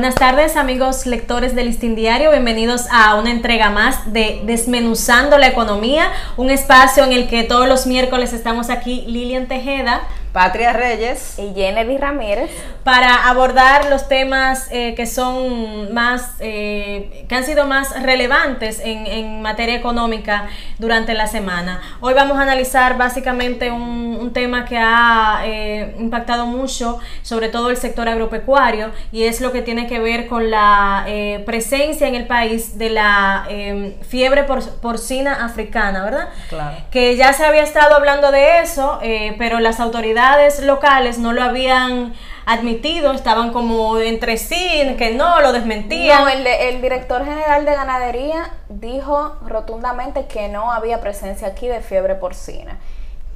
Buenas 0.00 0.14
tardes 0.14 0.56
amigos 0.56 1.04
lectores 1.04 1.54
del 1.54 1.66
Listín 1.66 1.94
Diario, 1.94 2.30
bienvenidos 2.30 2.86
a 2.90 3.16
una 3.16 3.30
entrega 3.30 3.68
más 3.68 4.14
de 4.14 4.40
Desmenuzando 4.46 5.36
la 5.36 5.46
Economía, 5.46 6.10
un 6.38 6.48
espacio 6.48 7.04
en 7.04 7.12
el 7.12 7.28
que 7.28 7.42
todos 7.42 7.68
los 7.68 7.86
miércoles 7.86 8.32
estamos 8.32 8.70
aquí 8.70 9.04
Lilian 9.06 9.46
Tejeda, 9.46 10.00
Patria 10.32 10.72
Reyes 10.72 11.38
y 11.38 11.52
Jenny 11.54 11.98
Ramírez 11.98 12.50
para 12.84 13.28
abordar 13.28 13.90
los 13.90 14.08
temas 14.08 14.68
eh, 14.70 14.94
que 14.94 15.06
son 15.06 15.92
más 15.92 16.34
eh, 16.40 17.26
que 17.28 17.34
han 17.34 17.44
sido 17.44 17.66
más 17.66 18.00
relevantes 18.02 18.80
en, 18.80 19.06
en, 19.06 19.42
materia 19.42 19.74
económica 19.74 20.48
durante 20.78 21.14
la 21.14 21.26
semana. 21.26 21.80
Hoy 22.00 22.14
vamos 22.14 22.38
a 22.38 22.42
analizar 22.42 22.98
básicamente 22.98 23.70
un, 23.70 24.18
un 24.20 24.32
tema 24.32 24.64
que 24.64 24.78
ha 24.78 25.40
eh, 25.44 25.94
impactado 25.98 26.46
mucho, 26.46 26.98
sobre 27.22 27.48
todo 27.48 27.70
el 27.70 27.76
sector 27.76 28.08
agropecuario, 28.08 28.90
y 29.12 29.24
es 29.24 29.40
lo 29.40 29.52
que 29.52 29.62
tiene 29.62 29.86
que 29.86 29.98
ver 29.98 30.26
con 30.26 30.50
la 30.50 31.04
eh, 31.06 31.42
presencia 31.46 32.06
en 32.06 32.14
el 32.14 32.26
país 32.26 32.78
de 32.78 32.90
la 32.90 33.46
eh, 33.48 33.96
fiebre 34.08 34.44
por, 34.44 34.62
porcina 34.80 35.44
africana, 35.44 36.04
¿verdad? 36.04 36.28
Claro. 36.48 36.76
Que 36.90 37.16
ya 37.16 37.32
se 37.32 37.44
había 37.44 37.62
estado 37.62 37.94
hablando 37.94 38.30
de 38.30 38.60
eso, 38.60 38.98
pero 39.38 39.60
las 39.60 39.80
autoridades 39.80 40.19
locales 40.62 41.18
no 41.18 41.32
lo 41.32 41.42
habían 41.42 42.14
admitido, 42.46 43.12
estaban 43.12 43.52
como 43.52 43.98
entre 43.98 44.36
sí, 44.36 44.94
que 44.98 45.14
no, 45.14 45.40
lo 45.40 45.52
desmentían. 45.52 46.22
No, 46.22 46.28
el, 46.28 46.46
el, 46.46 46.82
director 46.82 47.24
general 47.24 47.64
de 47.64 47.74
ganadería 47.74 48.50
dijo 48.68 49.36
rotundamente 49.46 50.26
que 50.26 50.48
no 50.48 50.72
había 50.72 51.00
presencia 51.00 51.48
aquí 51.48 51.68
de 51.68 51.80
fiebre 51.80 52.14
porcina. 52.16 52.78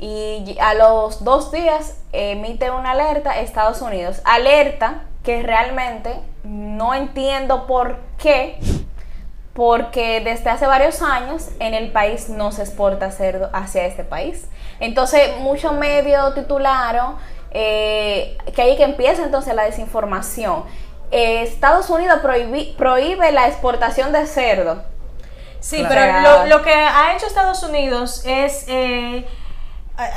Y 0.01 0.57
a 0.61 0.75
los 0.75 1.23
dos 1.23 1.53
días 1.53 1.97
emite 2.13 2.71
una 2.71 2.93
alerta 2.93 3.39
Estados 3.39 3.81
Unidos. 3.81 4.21
Alerta 4.25 5.03
que 5.23 5.43
realmente 5.43 6.15
no 6.43 6.95
entiendo 6.95 7.67
por 7.67 7.99
qué, 8.19 8.59
porque 9.55 10.21
desde 10.21 10.51
hace 10.51 10.67
varios 10.67 11.01
años 11.01 11.49
en 11.61 11.75
el 11.75 11.93
país 11.93 12.29
no 12.29 12.51
se 12.51 12.63
exporta 12.63 13.11
cerdo 13.13 13.51
hacia 13.53 13.87
este 13.87 14.03
país. 14.03 14.47
Entonces, 14.81 15.39
muchos 15.39 15.73
medios 15.73 16.35
titularon 16.35 17.17
eh, 17.53 18.37
que 18.55 18.63
ahí 18.63 18.77
que 18.77 18.83
empieza 18.83 19.23
entonces 19.23 19.55
la 19.55 19.63
desinformación. 19.63 20.65
Eh, 21.13 21.43
Estados 21.43 21.89
Unidos 21.89 22.19
prohíbe, 22.21 22.75
prohíbe 22.77 23.31
la 23.31 23.47
exportación 23.47 24.13
de 24.13 24.27
cerdo. 24.27 24.83
Sí, 25.61 25.79
claro. 25.79 25.95
pero 25.95 26.21
lo, 26.21 26.47
lo, 26.47 26.63
que 26.63 26.75
ha 26.75 27.15
hecho 27.15 27.27
Estados 27.27 27.63
Unidos 27.63 28.25
es... 28.27 28.65
Eh, 28.67 29.25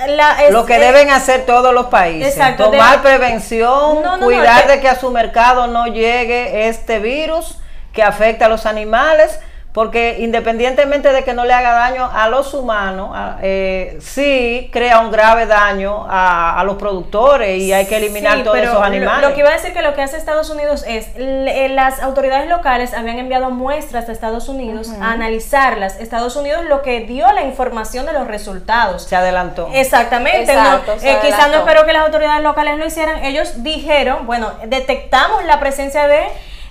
la, 0.08 0.44
es, 0.44 0.52
lo 0.52 0.66
que 0.66 0.80
deben 0.80 1.12
hacer 1.12 1.46
todos 1.46 1.72
los 1.72 1.86
países, 1.86 2.34
exacto, 2.34 2.72
tomar 2.72 2.98
de, 2.98 3.10
prevención, 3.10 4.02
no, 4.02 4.18
no, 4.18 4.26
cuidar 4.26 4.66
no, 4.66 4.72
de 4.72 4.80
que 4.80 4.90
a 4.90 5.00
su 5.00 5.12
mercado 5.12 5.68
no 5.68 5.86
llegue 5.86 6.68
este 6.68 6.98
virus 6.98 7.60
que 7.98 8.04
afecta 8.04 8.46
a 8.46 8.48
los 8.48 8.68
animales, 8.68 9.40
porque 9.74 10.18
independientemente 10.20 11.12
de 11.12 11.24
que 11.24 11.34
no 11.34 11.46
le 11.46 11.54
haga 11.54 11.72
daño 11.72 12.08
a 12.14 12.30
los 12.30 12.54
humanos, 12.54 13.10
eh, 13.42 13.98
sí 14.02 14.70
crea 14.72 15.00
un 15.00 15.10
grave 15.10 15.48
daño 15.48 16.06
a, 16.08 16.60
a, 16.60 16.64
los 16.64 16.76
productores 16.76 17.60
y 17.60 17.74
hay 17.74 17.88
que 17.88 17.98
eliminar 17.98 18.38
sí, 18.38 18.44
todos 18.44 18.60
esos 18.60 18.80
animales. 18.84 19.24
Lo, 19.24 19.30
lo, 19.30 19.34
que 19.34 19.40
iba 19.40 19.50
a 19.50 19.54
decir 19.54 19.74
que 19.74 19.82
lo 19.82 19.96
que 19.96 20.04
hace 20.04 20.16
Estados 20.16 20.52
Unidos 20.52 20.86
es, 20.88 21.16
le, 21.18 21.70
las 21.70 22.04
autoridades 22.04 22.48
locales 22.48 22.94
habían 22.94 23.18
enviado 23.18 23.50
muestras 23.50 24.08
a 24.10 24.12
Estados 24.12 24.48
Unidos 24.48 24.90
uh 24.90 25.00
-huh. 25.00 25.04
a 25.04 25.12
analizarlas. 25.14 26.00
Estados 26.00 26.36
Unidos 26.36 26.66
lo 26.66 26.84
que 26.84 27.00
dio 27.00 27.32
la 27.34 27.42
información 27.42 28.06
de 28.06 28.14
los 28.14 28.28
resultados. 28.28 29.06
Se 29.06 29.16
adelantó. 29.16 29.70
Exactamente. 29.74 30.52
Exacto, 30.52 30.96
no, 30.96 31.02
eh, 31.02 31.18
quizás 31.24 31.50
no 31.50 31.58
espero 31.58 31.84
que 31.88 31.94
las 31.94 32.04
autoridades 32.04 32.44
locales 32.44 32.78
lo 32.78 32.86
hicieran. 32.86 33.26
Ellos 33.26 33.64
dijeron, 33.64 34.28
bueno, 34.28 34.52
detectamos 34.68 35.44
la 35.46 35.60
presencia 35.60 36.08
de 36.08 36.28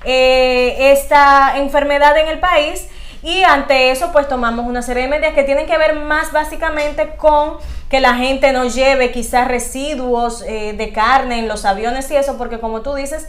eh, 0.06 0.92
esta 0.92 1.58
enfermedad 1.58 2.16
en 2.18 2.28
el 2.28 2.38
país. 2.38 2.88
Y 3.22 3.42
ante 3.42 3.90
eso 3.90 4.12
pues 4.12 4.28
tomamos 4.28 4.66
una 4.66 4.82
serie 4.82 5.04
de 5.04 5.08
medidas 5.08 5.34
que 5.34 5.42
tienen 5.42 5.66
que 5.66 5.76
ver 5.76 5.96
más 5.96 6.32
básicamente 6.32 7.16
con 7.16 7.56
que 7.88 8.00
la 8.00 8.14
gente 8.14 8.52
no 8.52 8.64
lleve 8.64 9.10
quizás 9.10 9.48
residuos 9.48 10.42
eh, 10.42 10.74
de 10.74 10.92
carne 10.92 11.40
en 11.40 11.48
los 11.48 11.64
aviones 11.64 12.10
y 12.10 12.16
eso 12.16 12.36
porque 12.38 12.60
como 12.60 12.82
tú 12.82 12.94
dices 12.94 13.26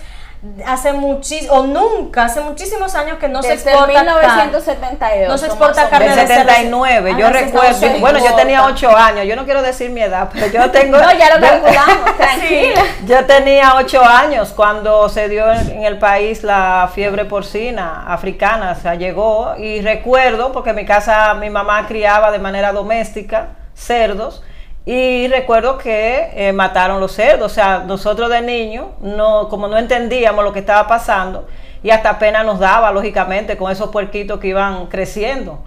hace 0.65 0.93
muchísimo 0.93 1.53
o 1.53 1.63
nunca 1.65 2.25
hace 2.25 2.39
muchísimos 2.41 2.93
años 2.93 3.17
que 3.17 3.27
no 3.27 3.41
Desde 3.41 3.57
se 3.57 3.69
exporta 3.71 4.03
1972 4.03 5.29
no 5.29 5.37
se 5.37 5.47
exporta 5.47 5.89
carne 5.89 6.15
de 6.15 6.27
79 6.27 7.15
yo 7.17 7.29
recuerdo. 7.29 7.79
yo, 7.81 7.99
bueno 7.99 8.19
yo 8.19 8.35
tenía 8.35 8.65
8 8.65 8.95
años 8.95 9.25
yo 9.25 9.35
no 9.35 9.45
quiero 9.45 9.63
decir 9.63 9.89
mi 9.89 10.01
edad 10.01 10.29
pero 10.31 10.45
yo 10.47 10.69
tengo 10.69 10.97
no 11.01 11.11
ya 11.11 11.35
lo 11.35 11.41
calculamos 11.47 12.17
tranquila. 12.17 12.81
Sí, 12.81 13.05
yo 13.07 13.25
tenía 13.25 13.75
8 13.77 14.03
años 14.03 14.53
cuando 14.55 15.09
se 15.09 15.27
dio 15.27 15.51
en, 15.51 15.71
en, 15.71 15.83
el 15.85 15.97
país 15.97 16.43
la 16.43 16.89
fiebre 16.93 17.25
porcina 17.25 18.05
africana 18.07 18.75
o 18.77 18.81
sea 18.81 18.93
llegó 18.93 19.55
y 19.57 19.81
recuerdo 19.81 20.51
porque 20.51 20.69
en 20.69 20.75
mi 20.75 20.85
casa 20.85 21.33
mi 21.33 21.49
mamá 21.49 21.87
criaba 21.87 22.31
de 22.31 22.37
manera 22.37 22.71
doméstica 22.73 23.47
cerdos 23.73 24.43
y 24.89 25.27
recuerdo 25.27 25.77
que 25.77 26.29
eh, 26.33 26.53
mataron 26.53 27.01
los 27.01 27.11
cerdos, 27.11 27.51
o 27.51 27.53
sea, 27.53 27.79
nosotros 27.79 28.29
de 28.29 28.41
niños, 28.41 28.85
no, 29.01 29.49
como 29.49 29.67
no 29.67 29.77
entendíamos 29.77 30.45
lo 30.45 30.53
que 30.53 30.59
estaba 30.59 30.87
pasando, 30.87 31.45
y 31.83 31.89
hasta 31.89 32.17
pena 32.17 32.41
nos 32.45 32.57
daba, 32.57 32.89
lógicamente, 32.93 33.57
con 33.57 33.69
esos 33.69 33.89
puerquitos 33.89 34.39
que 34.39 34.47
iban 34.47 34.85
creciendo. 34.85 35.59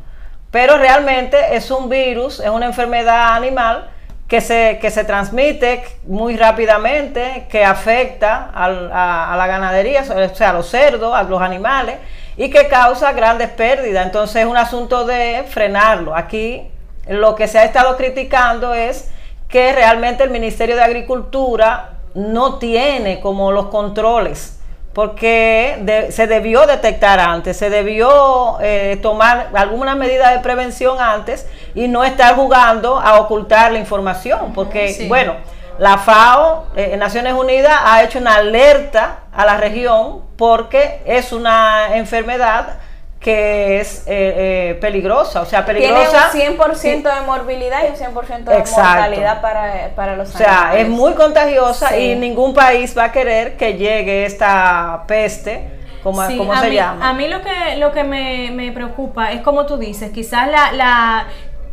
Pero 0.51 0.79
realmente 0.79 1.55
es 1.55 1.71
un 1.71 1.91
virus, 1.91 2.41
es 2.41 2.49
una 2.49 2.65
enfermedad 2.65 3.35
animal 3.35 3.91
que 4.27 4.41
se, 4.41 4.79
que 4.81 4.91
se 4.91 5.05
transmite 5.05 5.85
muy 6.07 6.39
rápidamente, 6.39 7.47
que 7.51 7.63
afecta 7.63 8.51
a, 8.55 9.35
a, 9.35 9.37
la 9.37 9.47
ganadería, 9.47 10.01
o 10.01 10.35
sea, 10.35 10.49
a 10.49 10.53
los 10.55 10.71
cerdos, 10.71 11.15
a 11.15 11.25
los 11.25 11.43
animales, 11.43 11.97
y 12.39 12.49
que 12.49 12.69
causa 12.69 13.13
grandes 13.13 13.51
pérdidas. 13.51 14.07
Entonces 14.07 14.37
es 14.45 14.49
un 14.49 14.57
asunto 14.57 15.05
de 15.05 15.45
frenarlo. 15.47 16.17
Aquí 16.17 16.71
lo 17.11 17.35
que 17.35 17.49
se 17.49 17.59
ha 17.59 17.65
estado 17.65 17.97
criticando 17.97 18.73
es 18.73 19.11
que 19.49 19.73
realmente 19.73 20.23
el 20.23 20.31
Ministerio 20.31 20.77
de 20.77 20.83
Agricultura 20.83 21.91
no 22.15 22.59
tiene 22.59 23.21
como 23.21 23.51
los 23.51 23.67
controles, 23.67 24.61
porque 24.93 25.79
de, 25.83 26.13
se 26.13 26.27
debió 26.27 26.67
detectar 26.67 27.19
antes, 27.19 27.57
se 27.57 27.69
debió 27.69 28.59
eh, 28.61 28.99
tomar 29.03 29.51
alguna 29.55 29.97
medida 29.97 30.31
de 30.31 30.39
prevención 30.39 31.01
antes 31.01 31.49
y 31.75 31.89
no 31.89 32.05
estar 32.05 32.35
jugando 32.37 32.99
a 32.99 33.21
ocultar 33.21 33.73
la 33.73 33.79
información, 33.79 34.53
porque 34.55 34.93
sí. 34.93 35.09
bueno, 35.09 35.35
la 35.79 35.99
FAO, 35.99 36.67
eh, 36.77 36.97
Naciones 36.97 37.35
Unidas, 37.35 37.77
ha 37.85 38.03
hecho 38.05 38.19
una 38.19 38.37
alerta 38.37 39.21
a 39.33 39.45
la 39.45 39.57
región 39.57 40.23
porque 40.37 41.03
es 41.07 41.33
una 41.33 41.97
enfermedad 41.97 42.79
que 43.21 43.81
es 43.81 43.99
eh, 44.07 44.71
eh, 44.71 44.79
peligrosa, 44.81 45.43
o 45.43 45.47
sea, 45.47 45.65
peligrosa. 45.67 46.31
Tiene 46.33 46.51
un 46.51 46.59
100% 46.59 47.15
de 47.15 47.21
morbilidad 47.27 47.81
y 47.85 47.89
un 47.89 47.97
100% 48.15 48.45
de 48.45 48.57
Exacto. 48.57 48.81
mortalidad 48.83 49.43
para, 49.43 49.91
para 49.95 50.17
los 50.17 50.35
O 50.35 50.39
sea, 50.39 50.61
animales. 50.69 50.83
es 50.85 50.89
muy 50.89 51.13
contagiosa 51.13 51.89
sí. 51.91 51.97
y 51.97 52.17
ningún 52.17 52.55
país 52.55 52.97
va 52.97 53.05
a 53.05 53.13
querer 53.13 53.59
que 53.59 53.75
llegue 53.75 54.25
esta 54.25 55.05
peste. 55.07 55.69
¿Cómo, 56.03 56.27
sí, 56.27 56.39
¿cómo 56.39 56.55
a 56.55 56.61
se 56.63 56.71
mí, 56.71 56.77
llama? 56.77 57.11
A 57.11 57.13
mí 57.13 57.29
lo 57.29 57.43
que, 57.43 57.77
lo 57.77 57.93
que 57.93 58.05
me, 58.05 58.51
me 58.53 58.73
preocupa 58.73 59.33
es 59.33 59.43
como 59.43 59.67
tú 59.67 59.77
dices, 59.77 60.11
quizás 60.13 60.49
la, 60.51 60.73
la 60.73 61.27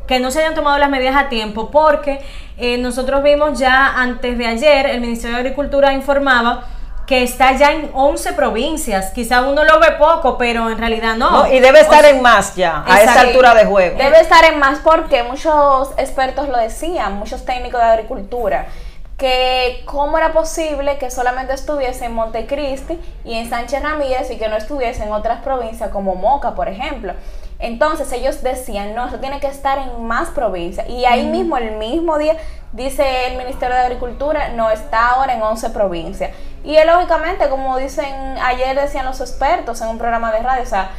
que 0.06 0.20
no 0.20 0.32
se 0.32 0.40
hayan 0.40 0.54
tomado 0.54 0.78
las 0.78 0.90
medidas 0.90 1.16
a 1.16 1.30
tiempo, 1.30 1.72
porque 1.72 2.20
eh, 2.58 2.78
nosotros 2.78 3.24
vimos 3.24 3.58
ya 3.58 3.94
antes 3.96 4.38
de 4.38 4.48
ayer, 4.48 4.86
el 4.88 5.00
Ministerio 5.00 5.38
de 5.38 5.42
Agricultura 5.44 5.94
informaba 5.94 6.66
que 7.08 7.24
está 7.24 7.54
ya 7.54 7.72
en 7.72 7.90
11 7.94 8.34
provincias. 8.34 9.12
Quizá 9.12 9.42
uno 9.42 9.64
lo 9.64 9.80
ve 9.80 9.94
poco, 9.98 10.38
pero 10.38 10.70
en 10.70 10.78
realidad 10.78 11.16
no. 11.16 11.32
no 11.32 11.48
y 11.48 11.60
debe 11.62 11.80
estar 11.80 12.00
o 12.00 12.02
sea, 12.02 12.10
en 12.10 12.22
más 12.22 12.56
ya, 12.56 12.84
a 12.86 13.02
esa 13.02 13.22
altura 13.22 13.56
de 13.56 13.66
juego. 13.66 13.98
Debe 13.98 14.20
estar 14.20 14.44
en 14.44 14.60
más 14.60 14.80
porque 14.80 15.24
muchos 15.24 15.92
expertos 15.98 16.50
lo 16.50 16.58
decían, 16.58 17.14
muchos 17.14 17.46
técnicos 17.46 17.80
de 17.80 17.88
agricultura, 17.88 18.68
que 19.18 19.84
cómo 19.86 20.18
era 20.18 20.34
posible 20.34 20.98
que 20.98 21.10
solamente 21.10 21.54
estuviese 21.54 22.06
en 22.06 22.14
Montecristi 22.14 23.00
y 23.24 23.36
en 23.36 23.50
Sánchez 23.50 23.82
Ramírez 23.82 24.30
y 24.30 24.38
que 24.38 24.50
no 24.50 24.58
estuviese 24.58 25.04
en 25.04 25.12
otras 25.14 25.42
provincias 25.42 25.90
como 25.90 26.14
Moca, 26.16 26.56
por 26.56 26.68
ejemplo. 26.68 27.14
Entonces 27.60 28.12
ellos 28.12 28.44
decían, 28.44 28.94
no, 28.94 29.08
eso 29.08 29.18
tiene 29.20 29.40
que 29.40 29.48
estar 29.48 29.80
en 29.80 30.06
más 30.06 30.30
provincias. 30.30 30.88
Y 30.90 31.06
ahí 31.06 31.26
mm. 31.26 31.32
mismo, 31.32 31.58
el 31.58 31.78
mismo 31.78 32.18
día, 32.18 32.36
dice 32.74 33.28
el 33.28 33.38
Ministerio 33.38 33.76
de 33.76 33.82
Agricultura, 33.82 34.50
no 34.50 34.70
está 34.70 35.10
ahora 35.10 35.34
en 35.34 35.42
11 35.42 35.70
provincias. 35.72 36.32
Y 36.68 36.76
es 36.76 36.86
lógicamente, 36.86 37.48
como 37.48 37.78
dicen, 37.78 38.38
ayer 38.44 38.78
decían 38.78 39.06
los 39.06 39.22
expertos 39.22 39.80
en 39.80 39.88
un 39.88 39.98
programa 39.98 40.34
de 40.34 40.40
radio, 40.40 40.64
o 40.64 40.66
sea, 40.66 40.90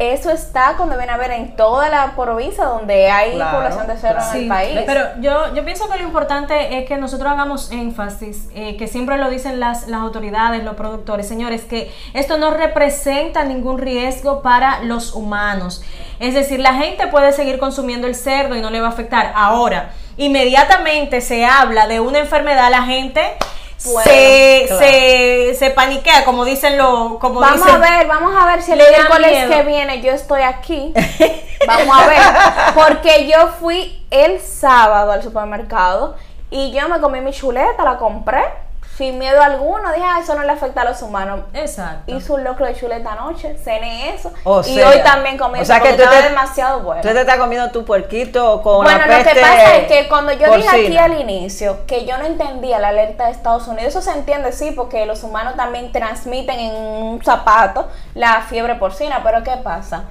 eso 0.00 0.32
está 0.32 0.74
cuando 0.76 0.96
viene 0.96 1.12
a 1.12 1.16
ver 1.16 1.30
en 1.30 1.54
toda 1.54 1.88
la 1.88 2.16
provincia 2.16 2.64
donde 2.64 3.08
hay 3.12 3.34
claro, 3.34 3.58
población 3.58 3.86
de 3.86 3.96
cerdo 3.96 4.16
claro. 4.16 4.34
en 4.34 4.42
el 4.42 4.48
país. 4.48 4.80
Pero 4.84 5.02
yo, 5.20 5.54
yo 5.54 5.64
pienso 5.64 5.88
que 5.88 5.98
lo 5.98 6.02
importante 6.02 6.78
es 6.78 6.88
que 6.88 6.96
nosotros 6.96 7.30
hagamos 7.30 7.70
énfasis, 7.70 8.48
eh, 8.56 8.76
que 8.76 8.88
siempre 8.88 9.16
lo 9.16 9.30
dicen 9.30 9.60
las, 9.60 9.86
las 9.86 10.00
autoridades, 10.00 10.64
los 10.64 10.74
productores, 10.74 11.28
señores, 11.28 11.62
que 11.62 11.94
esto 12.12 12.36
no 12.36 12.50
representa 12.50 13.44
ningún 13.44 13.78
riesgo 13.78 14.42
para 14.42 14.82
los 14.82 15.14
humanos. 15.14 15.84
Es 16.18 16.34
decir, 16.34 16.58
la 16.58 16.74
gente 16.74 17.06
puede 17.06 17.30
seguir 17.30 17.60
consumiendo 17.60 18.08
el 18.08 18.16
cerdo 18.16 18.56
y 18.56 18.60
no 18.60 18.70
le 18.70 18.80
va 18.80 18.88
a 18.88 18.90
afectar. 18.90 19.32
Ahora, 19.36 19.92
inmediatamente 20.16 21.20
se 21.20 21.44
habla 21.44 21.86
de 21.86 22.00
una 22.00 22.18
enfermedad, 22.18 22.68
la 22.68 22.82
gente 22.82 23.36
Se, 23.84 24.64
claro. 24.66 24.84
se, 24.84 25.54
se 25.58 25.70
paniquea, 25.70 26.24
como 26.24 26.44
dicen 26.44 26.78
los... 26.78 27.18
Como 27.18 27.40
Vamos 27.40 27.64
dicen, 27.64 27.74
a 27.74 27.78
ver, 27.78 28.06
vamos 28.06 28.34
a 28.34 28.46
ver 28.46 28.62
si 28.62 28.72
el 28.72 28.78
miércoles 28.78 29.48
que 29.48 29.62
viene 29.62 30.00
yo 30.00 30.12
estoy 30.12 30.42
aquí. 30.42 30.92
Vamos 31.66 31.96
a 31.96 32.06
ver. 32.06 32.18
Porque 32.74 33.26
yo 33.26 33.48
fui 33.58 34.06
el 34.10 34.40
sábado 34.40 35.12
al 35.12 35.22
supermercado 35.22 36.16
y 36.50 36.72
yo 36.72 36.88
me 36.88 37.00
comí 37.00 37.20
mi 37.20 37.32
chuleta, 37.32 37.84
la 37.84 37.96
compré 37.96 38.42
sin 38.96 39.18
miedo 39.18 39.42
alguno. 39.42 39.92
Dije, 39.92 40.04
ah, 40.06 40.20
eso 40.22 40.34
no 40.36 40.44
le 40.44 40.52
afecta 40.52 40.82
a 40.82 40.84
los 40.84 41.02
humanos. 41.02 41.40
Exacto. 41.52 42.14
Hice 42.14 42.32
un 42.32 42.44
locro 42.44 42.64
de 42.66 42.74
chuleta 42.76 43.12
anoche, 43.12 43.56
cené 43.58 44.14
eso. 44.14 44.32
O 44.44 44.60
y 44.60 44.74
sea, 44.76 44.88
hoy 44.88 45.00
también 45.02 45.36
comí 45.36 45.58
o 45.58 45.64
sea 45.64 45.80
que 45.80 45.88
porque 45.88 45.96
tú 45.96 46.02
estaba 46.04 46.22
te- 46.22 46.28
demasiado 46.28 46.80
bueno. 46.80 47.02
Tú 47.02 47.08
te 47.08 47.20
estás 47.20 47.36
comiendo 47.38 47.70
tu 47.72 47.84
puerquito 47.84 48.62
con 48.62 48.84
Bueno, 48.84 49.00
la 49.00 49.06
lo 49.06 49.18
que 49.18 49.24
peste 49.24 49.40
pasa 49.40 49.74
es 49.76 49.88
que 49.88 50.08
cuando 50.08 50.32
yo 50.32 50.54
dije 50.54 50.68
aquí 50.68 50.96
al 50.96 51.20
inicio 51.20 51.84
que 51.86 52.04
yo 52.06 52.16
no 52.18 52.24
entendía 52.26 52.78
la 52.78 52.88
alerta 52.88 53.26
de 53.26 53.32
Estados 53.32 53.66
Unidos, 53.66 53.88
eso 53.88 54.00
se 54.00 54.12
entiende 54.16 54.52
sí, 54.52 54.70
porque 54.70 55.04
los 55.06 55.24
humanos 55.24 55.56
también 55.56 55.90
transmiten 55.90 56.60
en 56.60 56.74
un 56.76 57.20
zapato 57.24 57.88
la 58.14 58.42
fiebre 58.42 58.76
porcina, 58.76 59.20
pero 59.24 59.42
¿qué 59.42 59.56
pasa? 59.56 60.04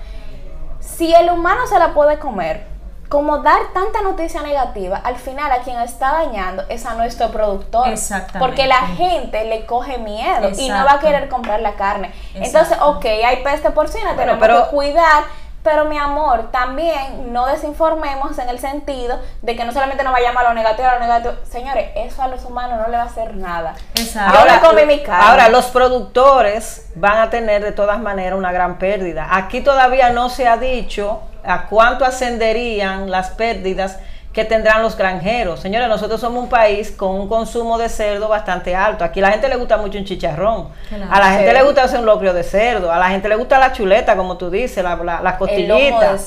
Si 0.82 1.14
el 1.14 1.30
humano 1.30 1.66
se 1.68 1.80
la 1.80 1.94
puede 1.94 2.20
comer, 2.20 2.73
como 3.14 3.38
dar 3.44 3.62
tanta 3.76 4.02
noticia 4.02 4.42
negativa, 4.42 5.00
al 5.04 5.18
final 5.18 5.52
a 5.52 5.60
quien 5.60 5.80
está 5.82 6.14
dañando 6.14 6.64
es 6.68 6.84
a 6.88 6.96
nuestro 6.96 7.30
productor. 7.30 7.88
Exactamente. 7.90 8.40
Porque 8.40 8.66
la 8.66 8.88
gente 8.88 9.46
le 9.46 9.68
coge 9.68 10.00
miedo 10.00 10.50
y 10.58 10.68
no 10.68 10.84
va 10.84 10.94
a 10.94 11.00
querer 11.00 11.30
comprar 11.30 11.60
la 11.60 11.74
carne. 11.76 12.12
Entonces, 12.34 12.72
Exacto. 12.72 12.90
ok, 12.90 13.06
hay 13.06 13.44
peste 13.44 13.70
porcina, 13.70 14.16
tenemos 14.16 14.40
pero- 14.40 14.64
que 14.64 14.70
cuidar. 14.76 15.26
Pero 15.62 15.86
mi 15.86 15.98
amor, 15.98 16.50
también 16.52 17.32
no 17.32 17.46
desinformemos 17.46 18.38
en 18.40 18.50
el 18.50 18.58
sentido 18.60 19.18
de 19.44 19.56
que 19.56 19.64
no 19.64 19.72
solamente 19.72 20.04
nos 20.04 20.12
vayamos 20.12 20.44
a 20.44 20.50
lo 20.50 20.56
negativo, 20.56 20.90
a 20.90 20.96
lo 20.96 21.00
negativo. 21.00 21.36
Señores, 21.50 21.92
eso 21.96 22.22
a 22.24 22.28
los 22.28 22.44
humanos 22.44 22.80
no 22.82 22.88
le 22.90 22.98
va 22.98 23.04
a 23.04 23.06
hacer 23.06 23.36
nada. 23.36 23.76
Exacto. 23.94 24.40
Yo 24.40 24.52
me 24.52 24.60
comí 24.60 24.86
mi 24.88 25.04
carne. 25.04 25.24
ahora 25.24 25.50
los 25.50 25.68
productores 25.68 26.90
van 26.96 27.20
a 27.20 27.30
tener 27.30 27.64
de 27.64 27.72
todas 27.72 28.00
maneras 28.00 28.38
una 28.40 28.52
gran 28.52 28.78
pérdida. 28.80 29.28
Aquí 29.32 29.62
todavía 29.62 30.10
no 30.10 30.30
se 30.30 30.48
ha 30.48 30.58
dicho 30.58 31.22
a 31.46 31.68
cuánto 31.68 32.06
ascenderían 32.06 33.10
las 33.12 33.30
pérdidas 33.32 34.00
que 34.34 34.44
tendrán 34.46 34.82
los 34.82 34.98
granjeros. 34.98 35.60
Señores, 35.60 35.88
nosotros 35.88 36.20
somos 36.20 36.42
un 36.46 36.50
país 36.50 36.90
con 36.90 37.12
un 37.12 37.30
consumo 37.30 37.78
de 37.78 37.88
cerdo 37.88 38.28
bastante 38.30 38.76
alto. 38.76 39.04
Aquí 39.04 39.20
a 39.20 39.24
la 39.24 39.30
gente 39.32 39.48
le 39.48 39.58
gusta 39.58 39.78
mucho 39.78 40.00
un 40.00 40.06
chicharrón. 40.06 40.70
Claro. 40.90 41.06
a 41.12 41.20
la 41.20 41.32
gente 41.34 41.50
Sí. 41.52 41.54
le 41.58 41.64
gusta 41.64 41.84
hacer 41.84 42.00
un 42.00 42.08
locrio 42.08 42.34
de 42.34 42.42
cerdo. 42.42 42.92
A 42.92 42.98
la 42.98 43.10
gente 43.10 43.30
le 43.30 43.36
gusta 43.36 43.60
la 43.60 43.72
chuleta, 43.74 44.16
como 44.16 44.36
tú 44.36 44.50
dices, 44.50 44.84
la, 44.84 44.96
la, 44.96 45.22
la 45.22 45.38
costillita. 45.38 46.18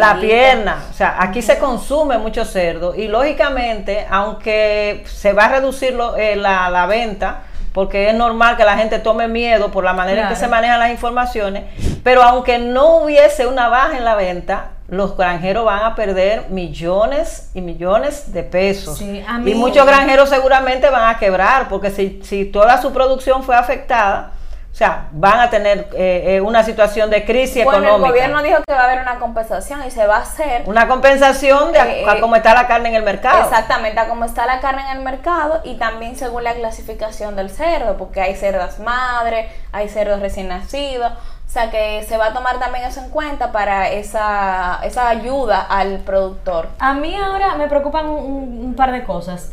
la 0.00 0.16
pierna. 0.18 0.82
O 0.90 0.94
sea, 0.94 1.16
aquí 1.20 1.42
se 1.42 1.58
consume 1.58 2.16
mucho 2.16 2.46
cerdo 2.46 2.94
y 2.94 3.06
lógicamente, 3.08 4.06
aunque 4.10 5.04
se 5.06 5.34
va 5.34 5.44
a 5.44 5.48
reducir 5.48 5.92
lo- 5.92 6.16
eh, 6.16 6.36
la, 6.36 6.70
la 6.70 6.86
venta, 6.86 7.42
porque 7.74 8.08
es 8.08 8.14
normal 8.14 8.56
que 8.56 8.64
la 8.64 8.78
gente 8.78 9.00
tome 9.00 9.26
miedo 9.26 9.72
por 9.72 9.82
la 9.82 9.92
manera 9.92 10.22
en 10.22 10.28
que 10.28 10.36
se 10.36 10.46
manejan 10.46 10.78
las 10.78 10.90
informaciones, 10.92 11.64
pero 12.04 12.22
aunque 12.22 12.56
no 12.56 12.98
hubiese 12.98 13.48
una 13.48 13.68
baja 13.68 13.98
en 13.98 14.04
la 14.04 14.14
venta, 14.14 14.70
los 14.86 15.16
granjeros 15.16 15.64
van 15.64 15.82
a 15.82 15.96
perder 15.96 16.50
millones 16.50 17.50
y 17.52 17.60
millones 17.62 18.32
de 18.32 18.44
pesos. 18.44 18.98
Sí, 18.98 19.24
y 19.44 19.54
muchos 19.54 19.84
granjeros 19.84 20.28
seguramente 20.28 20.88
van 20.88 21.12
a 21.12 21.18
quebrar, 21.18 21.68
porque 21.68 21.90
si, 21.90 22.20
si 22.22 22.44
toda 22.44 22.80
su 22.80 22.92
producción 22.92 23.42
fue 23.42 23.56
afectada, 23.56 24.30
o 24.74 24.76
sea, 24.76 25.06
van 25.12 25.38
a 25.38 25.50
tener 25.50 25.86
eh, 25.94 26.34
eh, 26.34 26.40
una 26.40 26.64
situación 26.64 27.08
de 27.08 27.24
crisis 27.24 27.62
bueno, 27.62 27.78
el 27.78 27.84
económica. 27.84 28.10
gobierno 28.10 28.42
dijo 28.42 28.58
que 28.66 28.72
va 28.74 28.80
a 28.80 28.84
haber 28.86 29.02
una 29.02 29.20
compensación 29.20 29.86
y 29.86 29.92
se 29.92 30.04
va 30.04 30.16
a 30.16 30.22
hacer. 30.22 30.64
Una 30.66 30.88
compensación 30.88 31.70
de 31.70 31.78
a- 31.78 31.86
Eh, 31.92 32.04
a 32.08 32.16
eh, 32.16 32.20
cómo 32.20 32.34
está 32.34 32.54
la 32.54 32.66
carne 32.66 32.88
en 32.88 32.96
el 32.96 33.04
mercado. 33.04 33.44
Exactamente, 33.44 34.00
a 34.00 34.08
cómo 34.08 34.24
está 34.24 34.46
la 34.46 34.58
carne 34.58 34.82
en 34.90 34.96
el 34.98 35.04
mercado 35.04 35.60
y 35.62 35.76
también 35.76 36.16
según 36.16 36.42
la 36.42 36.54
clasificación 36.54 37.36
del 37.36 37.50
cerdo, 37.50 37.96
porque 37.96 38.20
hay 38.20 38.34
cerdas 38.34 38.80
madre, 38.80 39.48
hay 39.70 39.88
cerdos 39.88 40.18
recién 40.18 40.48
nacidos, 40.48 41.12
o 41.12 41.48
sea 41.54 41.70
que 41.70 42.02
se 42.08 42.16
va 42.16 42.26
a 42.26 42.32
tomar 42.32 42.58
también 42.58 42.84
eso 42.84 42.98
en 43.00 43.10
cuenta 43.10 43.52
para 43.52 43.90
esa, 43.90 44.80
esa 44.82 45.08
ayuda 45.08 45.60
al 45.70 45.98
productor. 46.00 46.66
A 46.80 46.94
mí 46.94 47.14
ahora 47.14 47.54
me 47.54 47.68
preocupan 47.68 48.06
un, 48.06 48.58
un 48.64 48.74
par 48.74 48.90
de 48.90 49.04
cosas. 49.04 49.52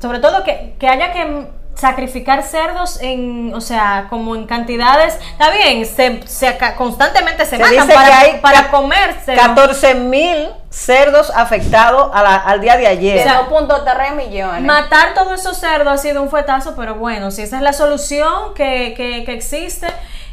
Sobre 0.00 0.20
todo 0.20 0.44
que, 0.44 0.76
que 0.78 0.86
haya 0.88 1.10
que 1.12 1.48
sacrificar 1.76 2.42
cerdos 2.42 2.98
en, 3.02 3.52
o 3.54 3.60
sea, 3.60 4.06
como 4.08 4.34
en 4.34 4.46
cantidades, 4.46 5.14
está 5.32 5.50
bien, 5.50 5.84
se, 5.84 6.26
se 6.26 6.48
acá- 6.48 6.74
constantemente 6.74 7.44
se, 7.44 7.50
Se 7.50 7.58
matan 7.58 7.86
dice 7.86 7.94
para, 7.94 8.06
que 8.08 8.14
hay 8.14 8.40
para 8.40 8.70
comerse. 8.70 9.34
14 9.34 9.94
mil 9.94 10.48
cerdos 10.70 11.30
afectados 11.34 12.10
a 12.14 12.22
la- 12.22 12.36
al 12.36 12.60
día 12.62 12.76
de 12.78 12.86
ayer. 12.86 13.22
sea, 13.22 13.46
2.3 13.48 14.14
millones. 14.14 14.62
Matar 14.62 15.12
todos 15.14 15.38
esos 15.38 15.58
cerdos 15.58 15.92
ha 15.92 15.98
sido 15.98 16.22
un 16.22 16.30
fuetazo, 16.30 16.74
pero 16.76 16.94
bueno, 16.94 17.30
si 17.30 17.42
esa 17.42 17.56
es 17.56 17.62
la 17.62 17.72
solución 17.74 18.54
que, 18.54 18.94
que, 18.96 19.24
que 19.24 19.32
existe, 19.34 19.86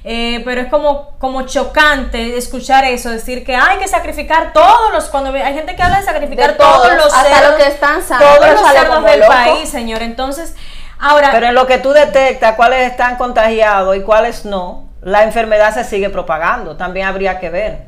eh, 0.06 0.42
pero 0.46 0.62
es 0.62 0.68
como, 0.70 1.12
como 1.18 1.44
chocante 1.44 2.38
escuchar 2.38 2.84
eso, 2.86 3.10
decir 3.10 3.46
que 3.46 3.56
hay 3.56 3.78
que 3.80 3.88
sacrificar 3.88 4.52
todos 4.54 4.92
los, 4.94 5.06
cuando 5.06 5.32
hay 5.34 5.54
gente 5.54 5.76
que 5.76 5.82
habla 5.84 6.00
de 6.00 6.04
sacrificar 6.06 6.52
De 6.52 6.58
todos, 6.58 6.84
todos, 6.84 6.96
los 6.96 7.14
hasta 7.14 7.24
cerdos, 7.36 7.52
los 7.52 7.62
que 7.64 7.68
están 7.68 8.02
sanos, 8.04 8.28
todos 8.38 8.52
los 8.62 8.72
cerdos 8.72 9.04
del 9.06 9.20
loco. 9.22 9.32
país, 9.32 9.70
señor. 9.70 10.02
Entonces, 10.02 10.56
ahora, 11.04 11.30
Pero 11.32 11.48
en 11.48 11.56
lo 11.56 11.68
que 11.68 11.78
tú 11.78 11.92
detectas 11.92 12.56
cuáles 12.56 12.90
están 12.92 13.16
contagiados 13.18 13.96
y 13.96 14.02
cuáles 14.02 14.46
no, 14.46 14.90
la 15.02 15.24
enfermedad 15.24 15.74
se 15.74 15.84
sigue 15.84 16.10
propagando. 16.10 16.76
También 16.78 17.08
habría 17.08 17.40
que 17.40 17.50
ver. 17.50 17.88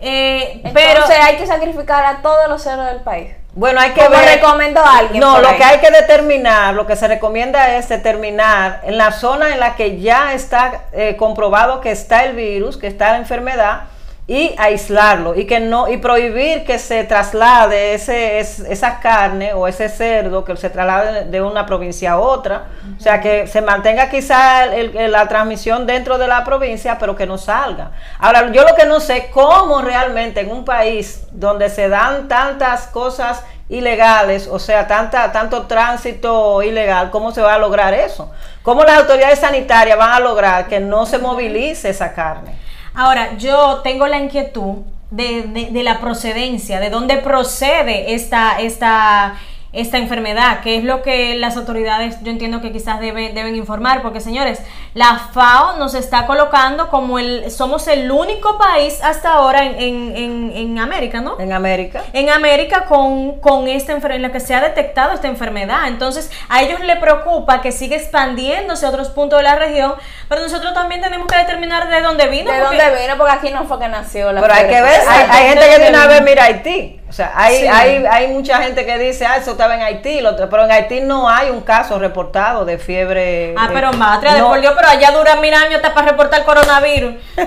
eh, 0.00 0.62
pero 0.74 1.04
hay 1.22 1.36
que 1.36 1.46
sacrificar 1.46 2.04
a 2.04 2.22
todos 2.22 2.48
los 2.48 2.62
cerdos 2.62 2.86
del 2.86 3.00
país. 3.02 3.32
Bueno, 3.54 3.80
hay 3.80 3.90
que 3.90 4.00
Como 4.04 4.16
ver. 4.16 4.36
recomendó 4.36 4.82
alguien 4.84 5.20
No, 5.20 5.38
lo 5.40 5.48
ahí. 5.48 5.56
que 5.58 5.64
hay 5.64 5.78
que 5.78 5.90
determinar, 5.90 6.72
lo 6.74 6.86
que 6.86 6.96
se 6.96 7.06
recomienda 7.06 7.76
es 7.76 7.88
determinar 7.90 8.80
en 8.84 8.96
la 8.96 9.12
zona 9.12 9.52
en 9.52 9.60
la 9.60 9.76
que 9.76 10.00
ya 10.00 10.32
está 10.32 10.84
eh, 10.92 11.16
comprobado 11.16 11.82
que 11.82 11.90
está 11.90 12.24
el 12.24 12.34
virus, 12.34 12.78
que 12.78 12.86
está 12.86 13.10
la 13.12 13.18
enfermedad 13.18 13.82
y 14.28 14.54
aislarlo 14.56 15.34
y 15.34 15.46
que 15.46 15.58
no 15.58 15.88
y 15.88 15.96
prohibir 15.96 16.64
que 16.64 16.78
se 16.78 17.02
traslade 17.02 17.92
ese 17.94 18.38
es- 18.38 18.60
esa 18.60 19.00
carne 19.00 19.52
o 19.52 19.66
ese 19.66 19.88
cerdo 19.88 20.44
que 20.44 20.56
se 20.56 20.70
traslade 20.70 21.24
de 21.24 21.42
una 21.42 21.66
provincia 21.66 22.12
a 22.12 22.18
otra, 22.20 22.66
o 22.96 23.00
sea 23.00 23.20
que 23.20 23.48
se 23.48 23.60
mantenga 23.60 24.08
quizá 24.08 24.64
el- 24.72 25.10
la 25.10 25.26
transmisión 25.26 25.86
dentro 25.86 26.18
de 26.18 26.28
la 26.28 26.44
provincia, 26.44 26.98
pero 27.00 27.16
que 27.16 27.26
no 27.26 27.36
salga. 27.36 27.90
Ahora 28.20 28.50
yo 28.52 28.62
lo 28.62 28.76
que 28.76 28.86
no 28.86 29.00
sé 29.00 29.28
cómo 29.32 29.82
realmente 29.82 30.40
en 30.40 30.52
un 30.52 30.64
país 30.64 31.24
donde 31.32 31.68
se 31.68 31.88
dan 31.88 32.28
tantas 32.28 32.86
cosas 32.86 33.42
ilegales, 33.68 34.46
o 34.48 34.58
sea, 34.58 34.86
tanta, 34.86 35.32
tanto 35.32 35.62
tránsito 35.66 36.62
ilegal, 36.62 37.10
¿cómo 37.10 37.32
se 37.32 37.40
va 37.40 37.54
a 37.54 37.58
lograr 37.58 37.92
eso? 37.94 38.30
¿Cómo 38.62 38.84
las 38.84 38.98
autoridades 38.98 39.40
sanitarias 39.40 39.98
van 39.98 40.10
a 40.12 40.20
lograr 40.20 40.68
que 40.68 40.78
no 40.78 41.06
se 41.06 41.18
movilice 41.18 41.88
esa 41.90 42.12
carne? 42.12 42.61
Ahora, 42.94 43.36
yo 43.38 43.80
tengo 43.82 44.06
la 44.06 44.18
inquietud 44.18 44.78
de, 45.10 45.42
de- 45.70 45.82
la 45.82 46.00
procedencia, 46.00 46.80
de 46.80 46.90
dónde 46.90 47.18
procede 47.18 48.14
esta, 48.14 48.60
esta, 48.60 49.34
esta 49.72 49.96
enfermedad, 49.96 50.60
que 50.60 50.76
es 50.76 50.84
lo 50.84 51.00
que 51.02 51.34
las 51.36 51.56
autoridades, 51.56 52.16
yo 52.22 52.30
entiendo 52.30 52.60
que 52.60 52.72
quizás 52.72 53.00
debe- 53.00 53.32
deben 53.32 53.56
informar, 53.56 54.02
porque 54.02 54.20
señores, 54.20 54.60
la 54.92 55.18
FAO 55.32 55.78
nos 55.78 55.94
está 55.94 56.26
colocando 56.26 56.88
como 56.90 57.18
el, 57.18 57.50
somos 57.50 57.88
el 57.88 58.10
único 58.10 58.58
país 58.58 59.00
hasta 59.02 59.32
ahora 59.32 59.64
en, 59.64 59.74
en, 59.80 60.16
en- 60.16 60.52
en 60.54 60.78
América, 60.78 61.20
¿no? 61.22 61.40
En 61.40 61.52
América. 61.54 62.02
en 62.12 62.28
América 62.28 62.84
con, 62.84 63.40
con 63.40 63.66
esta 63.66 63.92
enfermedad, 63.92 64.16
en 64.16 64.22
la 64.22 64.32
que 64.32 64.40
se 64.40 64.54
ha 64.54 64.60
detectado 64.60 65.12
esta 65.14 65.28
enfermedad. 65.28 65.88
Entonces, 65.88 66.30
a 66.50 66.60
ellos 66.62 66.80
le 66.80 66.96
preocupa 66.96 67.62
que 67.62 67.72
siga 67.72 67.96
expandiéndose 67.96 68.84
a 68.84 68.90
otros 68.90 69.08
puntos 69.08 69.38
de 69.38 69.44
la 69.44 69.54
región, 69.56 69.94
pero 70.28 70.42
nosotros 70.42 70.74
también 70.74 71.00
tenemos 71.00 71.26
que 71.26 71.36
determinar 71.38 71.88
de 71.88 72.02
dónde 72.02 72.28
vino. 72.28 72.52
¿De 72.52 72.60
porque- 72.60 72.76
dónde 72.76 73.00
vino? 73.00 73.16
Porque 73.16 73.32
aquí 73.32 73.50
no 73.50 73.64
fue 73.64 73.78
que 73.78 73.88
nació 73.88 74.32
la 74.32 74.42
Pero 74.42 74.52
hay 74.52 74.66
que 74.66 74.82
ver, 74.82 75.00
hay, 75.08 75.26
hay 75.30 75.48
gente 75.48 75.64
que 75.70 75.78
de 75.84 75.88
una 75.88 76.06
vez 76.06 76.22
mira 76.22 76.44
Haití. 76.44 76.98
O 77.12 77.14
sea, 77.14 77.30
hay, 77.36 77.56
Sí. 77.60 77.66
hay, 77.66 78.06
hay 78.10 78.28
mucha 78.28 78.56
gente 78.62 78.86
que 78.86 78.96
dice, 78.96 79.26
ah, 79.26 79.36
eso 79.36 79.50
estaba 79.50 79.74
en 79.74 79.82
Haití, 79.82 80.20
pero 80.50 80.64
en 80.64 80.72
Haití 80.72 81.02
no 81.02 81.28
hay 81.28 81.50
un 81.50 81.60
caso 81.60 81.98
reportado 81.98 82.64
de 82.64 82.78
fiebre. 82.78 83.54
Ah, 83.58 83.68
pero 83.70 83.92
matria, 83.92 84.32
de 84.32 84.40
no. 84.40 84.48
por 84.48 84.62
Dios, 84.62 84.72
pero 84.74 84.88
allá 84.88 85.10
dura 85.10 85.36
mil 85.36 85.52
años 85.52 85.74
hasta 85.74 85.92
para 85.92 86.12
reportar 86.12 86.42
coronavirus. 86.46 87.12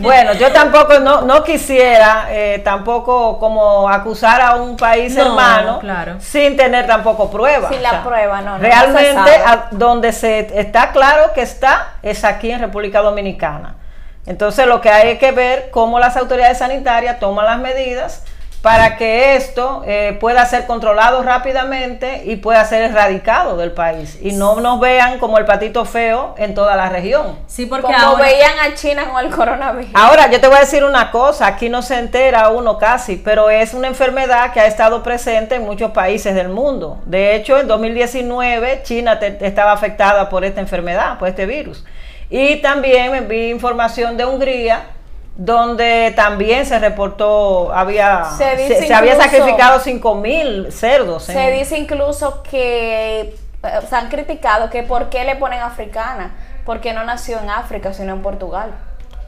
Bueno, 0.00 0.32
yo 0.32 0.50
tampoco 0.52 0.98
no, 0.98 1.22
no 1.22 1.44
quisiera 1.44 2.26
eh, 2.30 2.60
tampoco 2.64 3.38
como 3.38 3.88
acusar 3.88 4.40
a 4.40 4.56
un 4.56 4.76
país 4.76 5.14
No, 5.14 5.26
hermano 5.26 5.78
claro. 5.78 6.16
sin 6.20 6.56
tener 6.56 6.86
tampoco 6.88 7.30
pruebas. 7.30 7.70
Sin 7.70 7.82
la 7.82 8.02
prueba, 8.02 8.40
no, 8.40 8.52
no, 8.52 8.58
Realmente 8.58 9.30
a- 9.46 9.68
donde 9.70 10.12
se 10.12 10.58
está 10.58 10.90
claro 10.90 11.32
que 11.34 11.42
está 11.42 11.92
es 12.02 12.24
aquí 12.24 12.50
en 12.50 12.60
República 12.60 13.00
Dominicana. 13.00 13.76
Entonces 14.26 14.66
lo 14.66 14.80
que 14.80 14.90
hay 14.90 15.18
que 15.18 15.30
ver 15.32 15.70
cómo 15.70 15.98
las 16.00 16.16
autoridades 16.16 16.58
sanitarias 16.58 17.20
toman 17.20 17.46
las 17.46 17.58
medidas 17.58 18.24
para 18.62 18.96
que 18.98 19.36
esto 19.36 19.82
eh, 19.86 20.18
pueda 20.20 20.44
ser 20.44 20.66
controlado 20.66 21.22
rápidamente 21.22 22.24
y 22.26 22.36
pueda 22.36 22.62
ser 22.66 22.82
erradicado 22.82 23.56
del 23.56 23.72
país 23.72 24.18
y 24.20 24.32
no 24.32 24.60
nos 24.60 24.78
vean 24.80 25.18
como 25.18 25.38
el 25.38 25.46
patito 25.46 25.86
feo 25.86 26.34
en 26.36 26.54
toda 26.54 26.76
la 26.76 26.90
región. 26.90 27.38
Sí, 27.46 27.64
porque 27.64 27.86
Como 27.86 27.96
ahora... 27.96 28.24
veían 28.24 28.58
a 28.58 28.74
China 28.74 29.08
con 29.10 29.24
el 29.24 29.30
coronavirus. 29.34 29.90
Ahora, 29.94 30.30
yo 30.30 30.40
te 30.40 30.46
voy 30.46 30.58
a 30.58 30.60
decir 30.60 30.84
una 30.84 31.10
cosa, 31.10 31.46
aquí 31.46 31.70
no 31.70 31.80
se 31.80 31.98
entera 31.98 32.50
uno 32.50 32.76
casi, 32.76 33.16
pero 33.16 33.48
es 33.48 33.72
una 33.72 33.88
enfermedad 33.88 34.52
que 34.52 34.60
ha 34.60 34.66
estado 34.66 35.02
presente 35.02 35.54
en 35.54 35.62
muchos 35.64 35.92
países 35.92 36.34
del 36.34 36.50
mundo. 36.50 36.98
De 37.06 37.34
hecho, 37.36 37.58
en 37.58 37.66
2019 37.66 38.82
China 38.82 39.18
te- 39.18 39.38
estaba 39.46 39.72
afectada 39.72 40.28
por 40.28 40.44
esta 40.44 40.60
enfermedad, 40.60 41.18
por 41.18 41.28
este 41.28 41.46
virus. 41.46 41.84
Y 42.28 42.56
también 42.56 43.10
me 43.10 43.22
vi 43.22 43.50
información 43.50 44.16
de 44.16 44.24
Hungría, 44.24 44.82
donde 45.36 46.12
también 46.16 46.66
se 46.66 46.78
reportó, 46.78 47.72
había, 47.72 48.24
Se 48.36 48.56
se, 48.56 48.56
dice 48.56 48.86
se 48.86 48.94
había 48.94 49.16
sacrificado 49.16 49.80
5 49.80 50.14
mil 50.16 50.70
cerdos. 50.72 51.28
en- 51.28 51.34
Se 51.34 51.50
dice 51.52 51.78
incluso 51.78 52.42
que 52.42 53.20
eh, 53.62 53.80
se 53.88 53.96
han 53.96 54.08
criticado 54.08 54.68
que 54.70 54.82
por 54.82 55.08
qué 55.08 55.24
le 55.24 55.36
ponen 55.36 55.60
africana, 55.60 56.34
porque 56.66 56.92
no 56.92 57.04
nació 57.04 57.38
en 57.40 57.48
África, 57.50 57.92
sino 57.94 58.12
en 58.14 58.22
Portugal. 58.22 58.70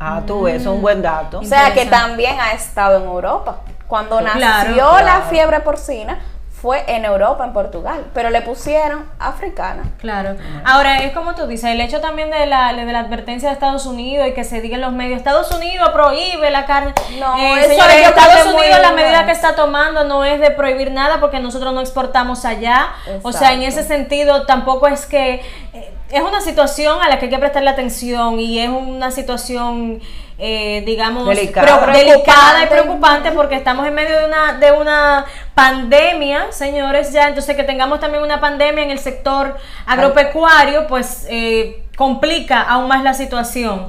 Ah, 0.01 0.21
tú 0.27 0.43
ves, 0.43 0.57
eso 0.61 0.71
es 0.71 0.77
un 0.77 0.83
buen 0.83 1.01
dato. 1.01 1.39
O 1.41 1.45
sea 1.45 1.73
que 1.73 1.87
también 1.87 2.39
ha 2.41 2.53
estado 2.53 2.97
en 2.99 3.05
Europa. 3.05 3.61
Cuando 3.87 4.19
Claro, 4.19 4.39
nació 4.41 5.01
la 5.01 5.23
fiebre 5.31 5.61
porcina, 5.61 6.19
fue 6.63 6.85
en 6.87 7.05
Europa, 7.05 7.45
en 7.45 7.53
Portugal, 7.53 8.07
pero 8.15 8.31
le 8.31 8.41
pusieron 8.41 9.05
africana. 9.19 9.83
Claro. 9.99 10.37
Ahora, 10.65 10.99
es 11.03 11.13
como 11.13 11.35
tú 11.35 11.49
dices, 11.49 11.71
el 11.73 11.81
hecho 11.81 12.01
también 12.01 12.31
de 12.31 12.47
la, 12.47 12.73
de 12.73 12.85
la 12.93 13.01
advertencia 13.01 13.49
de 13.49 13.55
Estados 13.55 13.85
Unidos 13.85 14.29
y 14.29 14.33
que 14.33 14.45
se 14.45 14.61
diga 14.61 14.77
en 14.77 14.83
los 14.83 14.93
medios, 14.93 15.19
Estados 15.19 15.51
Unidos 15.51 15.89
prohíbe 15.91 16.53
la 16.53 16.65
carne. 16.65 16.95
No, 17.19 17.37
Eh, 17.37 17.61
eso 17.63 17.71
señores, 17.71 18.07
Estados 18.07 18.37
es 18.37 18.47
muy 18.47 18.55
Unidos 18.63 18.79
la 18.81 18.93
medida 18.93 19.27
que 19.27 19.33
está 19.33 19.57
tomando 19.57 20.05
no 20.05 20.25
es 20.25 20.39
de 20.39 20.53
prohibir 20.53 20.93
nada 20.93 21.19
porque 21.19 21.41
nosotros 21.41 21.75
no 21.75 21.81
exportamos 21.81 22.45
allá. 22.45 22.91
O 23.23 23.33
sea, 23.33 23.53
en 23.55 23.63
Exacto. 23.63 23.81
ese 23.81 23.89
sentido 23.89 24.47
tampoco 24.47 24.87
es 24.87 25.05
que... 25.07 25.43
eh, 25.75 25.93
es 26.13 26.21
una 26.21 26.43
situación 26.43 27.01
a 27.01 27.09
la 27.09 27.19
que 27.19 27.25
hay 27.25 27.31
que 27.31 27.39
prestarle 27.39 27.71
atención 27.71 28.39
y 28.39 28.61
es 28.61 28.69
una 28.69 29.11
situación... 29.11 30.01
eh, 30.45 30.83
digamos 30.85 31.25
Delicada. 31.29 31.87
delicada 31.93 32.65
y 32.65 32.67
Preocupante. 32.67 32.67
preocupante 32.67 33.31
porque 33.31 33.55
estamos 33.55 33.87
en 33.87 33.95
medio 33.95 34.19
de 34.19 34.25
una 34.27 34.55
de 34.55 34.73
una 34.73 35.25
pandemia, 35.55 36.51
señores, 36.51 37.13
ya 37.13 37.29
entonces 37.29 37.55
que 37.55 37.63
tengamos 37.63 38.01
también 38.01 38.25
una 38.25 38.41
pandemia 38.41 38.83
en 38.83 38.91
el 38.91 38.99
sector 38.99 39.57
agropecuario, 39.87 40.89
pues 40.89 41.27
eh, 41.31 41.85
complica 41.97 42.61
aún 42.61 42.89
más 42.89 43.05
la 43.05 43.15
situación. 43.15 43.89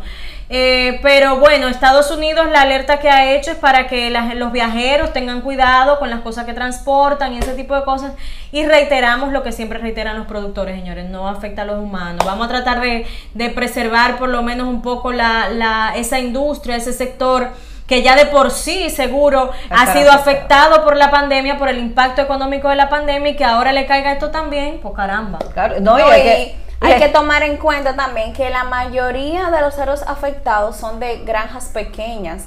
Eh, 0.56 1.00
pero 1.02 1.38
bueno, 1.38 1.68
Estados 1.68 2.12
Unidos 2.12 2.46
la 2.52 2.62
alerta 2.62 3.00
que 3.00 3.10
ha 3.10 3.32
hecho 3.34 3.50
es 3.50 3.58
para 3.58 3.88
que 3.88 4.12
la- 4.12 4.36
los 4.36 4.52
viajeros 4.52 5.12
tengan 5.12 5.42
cuidado 5.42 5.98
con 5.98 6.12
las 6.12 6.20
cosas 6.20 6.46
que 6.46 6.54
transportan 6.54 7.34
y 7.34 7.40
ese 7.40 7.54
tipo 7.56 7.74
de 7.76 7.84
cosas. 7.84 8.14
Y 8.52 8.64
reiteramos 8.64 9.32
lo 9.32 9.42
que 9.42 9.52
siempre 9.52 9.80
reiteran 9.80 10.16
los 10.16 10.28
productores, 10.28 10.76
señores, 10.76 11.10
no 11.10 11.28
afecta 11.28 11.64
a 11.64 11.66
los 11.66 11.80
humanos. 11.80 12.24
Vamos 12.24 12.46
a 12.46 12.50
tratar 12.50 12.82
de, 12.82 13.08
de 13.34 13.50
preservar 13.50 14.18
por 14.20 14.30
lo 14.30 14.44
menos 14.44 14.68
un 14.68 14.84
poco 14.84 15.12
la, 15.12 15.50
la- 15.50 15.94
esa 15.96 16.20
industria, 16.20 16.76
ese 16.76 16.94
sector 16.94 17.48
que 17.88 18.04
ya 18.04 18.16
de 18.16 18.28
por 18.28 18.52
sí 18.52 18.92
seguro 18.92 19.50
ha 19.72 19.88
sido 19.94 20.12
afectado. 20.12 20.70
afectado 20.72 20.84
por 20.84 20.96
la 20.98 21.10
pandemia, 21.10 21.58
por 21.58 21.68
el 21.68 21.80
impacto 21.80 22.22
económico 22.22 22.70
de 22.70 22.76
la 22.76 22.90
pandemia 22.90 23.32
y 23.32 23.36
que 23.36 23.44
ahora 23.44 23.74
le 23.74 23.88
caiga 23.88 24.12
esto 24.12 24.30
también, 24.30 24.80
pues 24.84 24.94
caramba. 24.94 25.40
Claro, 25.54 25.76
no, 25.82 25.98
y 25.98 26.02
No, 26.04 26.08
hay 26.10 26.22
y 26.22 26.24
que- 26.24 26.56
hay 26.84 27.00
que 27.00 27.10
tomar 27.10 27.44
en 27.44 27.58
cuenta 27.58 27.96
también 27.96 28.34
que 28.34 28.50
la 28.50 28.64
mayoría 28.64 29.50
de 29.50 29.62
los 29.62 29.74
cerdos 29.76 30.04
afectados 30.08 30.76
son 30.78 31.00
de 31.00 31.20
granjas 31.26 31.66
pequeñas, 31.66 32.46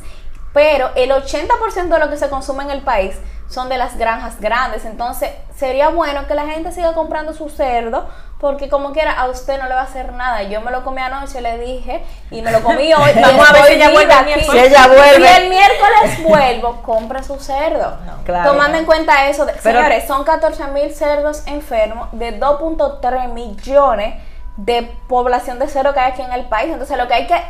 pero 0.52 0.90
el 0.94 1.10
80% 1.10 1.88
de 1.88 1.98
lo 1.98 2.08
que 2.10 2.16
se 2.16 2.28
consume 2.28 2.64
en 2.64 2.70
el 2.70 2.80
país 2.82 3.16
son 3.48 3.68
de 3.68 3.78
las 3.78 3.96
granjas 3.96 4.40
grandes. 4.40 4.84
Entonces, 4.84 5.30
sería 5.54 5.90
bueno 5.90 6.26
que 6.26 6.34
la 6.34 6.46
gente 6.46 6.72
siga 6.72 6.94
comprando 6.94 7.32
su 7.32 7.48
cerdo, 7.48 8.08
porque 8.40 8.68
como 8.68 8.92
quiera, 8.92 9.12
a 9.12 9.26
usted 9.28 9.58
no 9.58 9.68
le 9.68 9.74
va 9.74 9.82
a 9.82 9.84
hacer 9.84 10.12
nada. 10.12 10.42
Yo 10.42 10.60
me 10.62 10.70
lo 10.72 10.82
comí 10.82 11.00
anoche, 11.00 11.40
le 11.40 11.56
dije, 11.58 12.02
y 12.30 12.42
me 12.42 12.50
lo 12.52 12.60
comí 12.62 12.92
hoy. 12.94 13.10
Vamos 13.22 13.48
a 13.48 13.52
ver 13.52 13.64
si 13.66 13.72
ella 13.74 13.90
vuelve 13.90 14.12
el 14.12 14.18
aquí. 14.18 14.24
miércoles. 14.34 14.62
Si 14.62 14.66
ella 14.68 14.86
vuelve. 14.88 15.28
Si 15.28 15.42
el 15.42 15.48
miércoles 15.48 16.22
vuelvo, 16.24 16.82
compra 16.82 17.22
su 17.22 17.38
cerdo. 17.38 17.96
Claro. 18.24 18.50
Tomando 18.50 18.78
en 18.78 18.84
cuenta 18.84 19.28
eso, 19.28 19.46
de- 19.46 19.52
Pero- 19.62 19.78
señores, 19.78 20.06
son 20.08 20.24
14 20.24 20.66
mil 20.68 20.92
cerdos 20.92 21.46
enfermos 21.46 22.08
de 22.12 22.38
2.3 22.40 23.28
millones 23.32 24.14
de 24.56 24.82
población 25.08 25.58
de 25.58 25.68
cerdo 25.68 25.94
que 25.94 26.00
hay 26.00 26.12
aquí 26.12 26.22
en 26.22 26.32
el 26.32 26.46
país. 26.46 26.72
Entonces, 26.72 26.96
lo 26.96 27.08
que 27.08 27.14
hay 27.14 27.26
que 27.26 27.40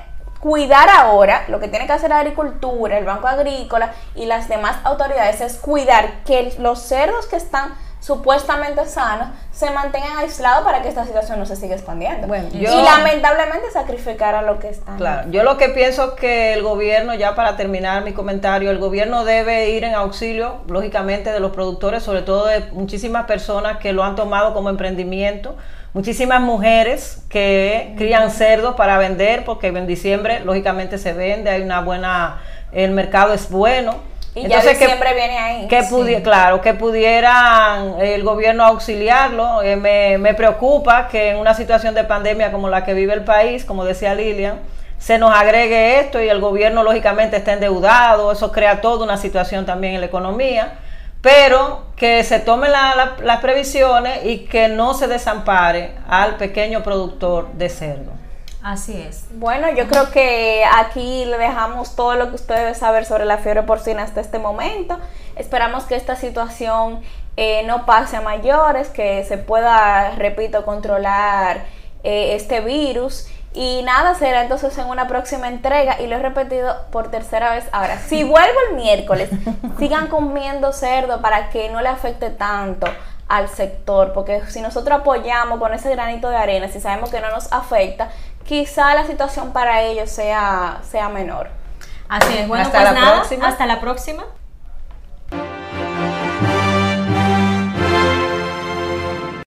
cuidar 0.40 0.88
ahora, 0.88 1.44
lo 1.48 1.58
que 1.60 1.68
tiene 1.68 1.86
que 1.86 1.92
hacer 1.92 2.10
la 2.10 2.18
agricultura, 2.18 2.98
el 2.98 3.04
Banco 3.04 3.26
Agrícola 3.26 3.92
y 4.14 4.26
las 4.26 4.48
demás 4.48 4.76
autoridades 4.84 5.40
es 5.40 5.56
cuidar 5.56 6.22
que 6.24 6.54
los 6.58 6.80
cerdos 6.80 7.26
que 7.26 7.36
están 7.36 7.74
supuestamente 8.00 8.84
sanos 8.86 9.28
se 9.50 9.70
mantengan 9.70 10.18
aislados 10.18 10.64
para 10.64 10.82
que 10.82 10.88
esta 10.88 11.04
situación 11.04 11.38
no 11.38 11.46
se 11.46 11.56
siga 11.56 11.74
expandiendo. 11.74 12.26
Bueno, 12.26 12.48
y 12.52 12.60
yo- 12.60 12.82
lamentablemente 12.84 13.70
sacrificar 13.72 14.34
a 14.34 14.42
lo 14.42 14.58
que 14.58 14.68
están. 14.68 14.96
Claro, 14.96 15.30
yo 15.30 15.42
lo 15.42 15.56
que 15.56 15.70
pienso 15.70 16.04
es 16.04 16.10
que 16.20 16.52
el 16.52 16.62
gobierno, 16.62 17.14
ya 17.14 17.34
para 17.34 17.56
terminar 17.56 18.04
mi 18.04 18.12
comentario, 18.12 18.70
el 18.70 18.78
gobierno 18.78 19.24
debe 19.24 19.70
ir 19.70 19.84
en 19.84 19.94
auxilio, 19.94 20.58
lógicamente, 20.68 21.32
de 21.32 21.40
los 21.40 21.52
productores, 21.52 22.02
sobre 22.02 22.22
todo 22.22 22.46
de 22.46 22.60
muchísimas 22.72 23.24
personas 23.26 23.78
que 23.78 23.92
lo 23.92 24.04
han 24.04 24.14
tomado 24.14 24.54
como 24.54 24.68
emprendimiento, 24.70 25.56
muchísimas 25.94 26.40
mujeres 26.42 27.22
que 27.30 27.94
crían 27.96 28.30
cerdos 28.30 28.76
para 28.76 28.98
vender, 28.98 29.44
porque 29.44 29.68
en 29.68 29.86
diciembre, 29.86 30.40
lógicamente, 30.40 30.98
se 30.98 31.12
vende, 31.14 31.50
hay 31.50 31.62
una 31.62 31.80
buena, 31.80 32.40
el 32.72 32.90
mercado 32.92 33.32
es 33.32 33.50
bueno. 33.50 33.94
Y 34.36 34.46
ya 34.48 34.60
diciembre 34.60 35.14
viene 35.14 35.38
ahí. 35.38 35.66
Que 35.68 35.80
pudi- 35.82 36.22
Claro, 36.22 36.60
que 36.60 36.74
pudieran 36.74 38.00
el 38.00 38.22
gobierno 38.22 38.64
auxiliarlo. 38.64 39.62
Eh, 39.62 39.76
me, 39.76 40.18
me 40.18 40.34
preocupa 40.34 41.08
que 41.08 41.30
en 41.30 41.38
una 41.38 41.54
situación 41.54 41.94
de 41.94 42.04
pandemia 42.04 42.52
como 42.52 42.68
la 42.68 42.84
que 42.84 42.94
vive 42.94 43.14
el 43.14 43.24
país, 43.24 43.64
como 43.64 43.84
decía 43.84 44.14
Lilian, 44.14 44.60
se 44.98 45.18
nos 45.18 45.34
agregue 45.34 46.00
esto 46.00 46.22
y 46.22 46.28
el 46.28 46.40
gobierno 46.40 46.82
lógicamente 46.82 47.36
está 47.36 47.52
endeudado, 47.52 48.32
eso 48.32 48.50
crea 48.52 48.80
toda 48.80 49.04
una 49.04 49.16
situación 49.16 49.66
también 49.66 49.94
en 49.94 50.00
la 50.00 50.06
economía, 50.06 50.74
pero 51.20 51.82
que 51.96 52.22
se 52.24 52.38
tomen 52.38 52.72
la- 52.72 52.94
la- 52.94 53.16
las 53.22 53.40
previsiones 53.40 54.24
y 54.24 54.38
que 54.46 54.68
no 54.68 54.94
se 54.94 55.06
desampare 55.06 55.92
al 56.08 56.36
pequeño 56.36 56.82
productor 56.82 57.52
de 57.54 57.68
cerdo. 57.68 58.12
Así 58.66 59.00
es. 59.00 59.26
Bueno, 59.38 59.70
yo 59.70 59.86
creo 59.86 60.10
que 60.10 60.64
aquí 60.76 61.24
le 61.24 61.38
dejamos 61.38 61.94
todo 61.94 62.16
lo 62.16 62.30
que 62.30 62.34
usted 62.34 62.56
debe 62.56 62.74
saber 62.74 63.04
sobre 63.04 63.24
la 63.24 63.38
fiebre 63.38 63.62
porcina 63.62 64.02
hasta 64.02 64.20
este 64.20 64.40
momento. 64.40 64.98
Esperamos 65.36 65.84
que 65.84 65.94
esta 65.94 66.16
situación 66.16 67.00
eh, 67.36 67.62
no 67.64 67.86
pase 67.86 68.16
a 68.16 68.22
mayores, 68.22 68.88
que 68.88 69.22
se 69.22 69.38
pueda, 69.38 70.10
repito, 70.16 70.64
controlar 70.64 71.64
eh, 72.02 72.34
este 72.34 72.58
virus. 72.60 73.28
Y 73.54 73.84
nada, 73.84 74.16
será 74.16 74.42
entonces 74.42 74.76
en 74.78 74.86
una 74.86 75.06
próxima 75.06 75.46
entrega 75.46 76.00
y 76.00 76.08
lo 76.08 76.16
he 76.16 76.18
repetido 76.18 76.86
por 76.90 77.08
tercera 77.08 77.54
vez 77.54 77.68
ahora. 77.70 78.00
Si 78.00 78.24
vuelvo 78.24 78.58
el 78.70 78.74
miércoles, 78.74 79.30
sigan 79.78 80.08
comiendo 80.08 80.72
cerdo 80.72 81.22
para 81.22 81.50
que 81.50 81.68
no 81.68 81.80
le 81.82 81.88
afecte 81.88 82.30
tanto 82.30 82.88
al 83.28 83.48
sector, 83.48 84.12
porque 84.12 84.42
si 84.48 84.60
nosotros 84.60 85.00
apoyamos 85.00 85.58
con 85.58 85.72
ese 85.72 85.90
granito 85.90 86.28
de 86.28 86.36
arena, 86.36 86.68
si 86.68 86.80
sabemos 86.80 87.10
que 87.10 87.20
no 87.20 87.30
nos 87.30 87.52
afecta, 87.52 88.10
quizá 88.46 88.94
la 88.94 89.06
situación 89.06 89.52
para 89.52 89.82
ellos 89.82 90.10
sea, 90.10 90.80
sea 90.88 91.08
menor. 91.08 91.48
Así 92.08 92.38
es. 92.38 92.48
Bueno, 92.48 92.64
Hasta 92.64 92.78
pues 92.78 92.92
la 92.92 93.00
nada, 93.00 93.14
próxima. 93.16 93.48
hasta 93.48 93.66
la 93.66 93.80
próxima. 93.80 94.24